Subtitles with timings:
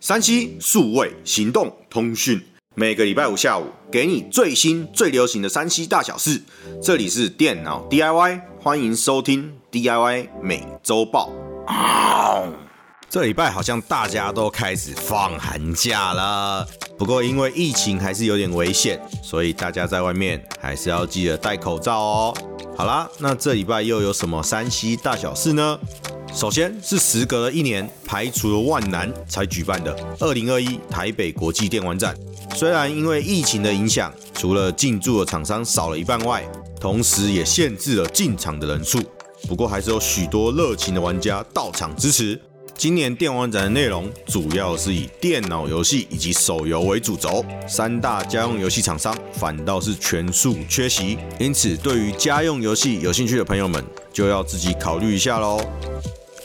[0.00, 2.42] 山西数位行动通讯，
[2.74, 6.40] 每个礼拜五下午给你最新最流行的山西大小事。
[6.82, 11.30] 这里是电脑 DIY，欢迎收听 DIY 每周报。
[13.10, 22.34] 这礼拜好像大家都开始放寒假了，不过因为疫情还是有点危险，所以大家在外面还是要记得戴口罩哦。
[22.74, 25.78] 好啦，那这礼拜又有什么山西大小事呢？
[26.32, 32.16] 首先是时隔了一年，排除了万难才举办的二零二一台北国际电玩展。
[32.54, 36.42] 虽然因为疫情的影响，除了进驻的厂商少了一半外，
[36.80, 39.02] 同时也限制了进场的人数。
[39.48, 42.40] 不过还是有许多热情的玩家到场支持。
[42.80, 51.18] 今年电玩展的内容主要是以电脑游戏以及手游为主轴，三大家用游戏厂商反倒是全数缺席。
[51.38, 55.60] 因此，对于家用游戏有兴趣的朋友们，就要自己考虑一下喽。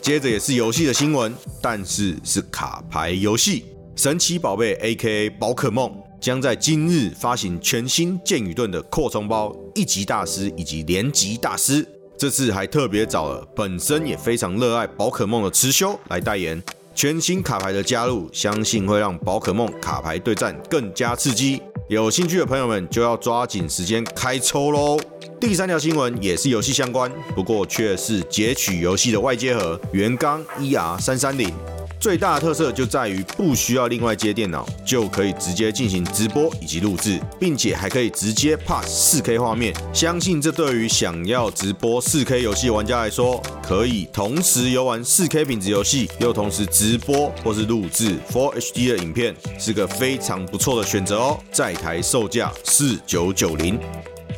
[0.02, 3.62] 接着也是游戏的新闻，但是是卡牌游戏
[3.96, 5.30] 《神奇宝贝》A.K.A.
[5.30, 11.88] 宝可梦将在今日发行全新剑与盾的扩充包一级大师以及连级大师。
[12.18, 16.62] 这次还特别找了本身也非常热爱宝可梦的池修来代言。
[16.96, 21.62] 全新卡牌的加入，相信会让宝可梦卡牌对战更加刺激。
[21.90, 24.98] 有兴趣的朋友们就要抓紧时间开抽喽！
[25.38, 31.54] 第三条新闻也是游戏相关，不过却是截取游戏的外接盒原刚 ER 三三零。
[32.00, 39.74] 最大的特色就在于不需要另外接电脑，就可以直接进行直播以及录制，并且还可以直接 pass 4K 画面。
[39.92, 51.40] 相信这对于想要直播 4K 游戏玩家来说，可以同时游玩 4K 品质游戏，又同时直播或是录制 Full HD 的影片，是个非常不错的选择哦。
[51.52, 53.80] 在台售价四九九零。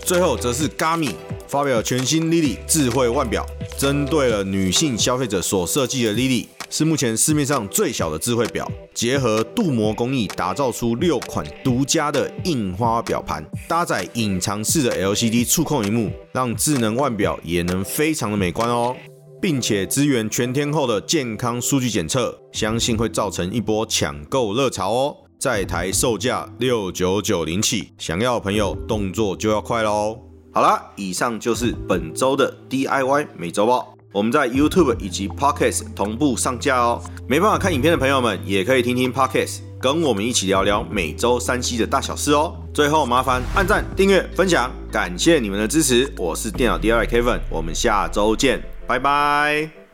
[0.05, 1.11] 最后则是 Gami
[1.47, 3.45] 发表全新 Lily 智慧腕表，
[3.77, 6.45] 针对了女性消费者所设计的 Lily。
[6.69, 18.95] 是目前市面上最小的智慧表，结合镀膜工艺打造出六款独家的印花表盘，搭载隐藏式的 LCD 触控荧幕，让智能腕表也能非常的美观哦，
[19.41, 25.15] 并且支援全天候的健康数据检测，相信会造成一波抢购热潮哦。
[25.39, 30.19] 在台售价六九九零起，想要的朋友动作就要快喽。
[30.51, 33.96] 好啦，以上就是本周的 DIY 每周报。
[34.17, 36.99] 我们在 YouTube 以及 Podcast 同步上架哦。
[37.27, 42.55] 没办法看影片的朋友们，也可以听听 Podcast，跟我们一起聊聊每周山西的大小事哦。
[42.73, 46.11] 最后麻烦按赞、订阅、分享，感谢你们的支持。
[46.17, 49.86] 我是电脑 DIY Kevin，我们下周见，拜拜。